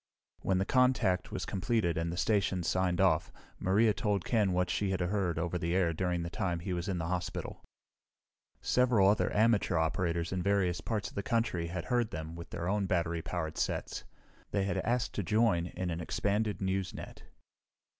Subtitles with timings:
[0.41, 4.89] When the contact was completed and the stations signed off, Maria told Ken what she
[4.89, 7.63] had heard over the air during the time he was in the hospital.
[8.61, 12.67] Several other amateur operators in various parts of the country had heard them with their
[12.67, 14.03] own battery powered sets.
[14.49, 17.21] They had asked to join in an expanded news net.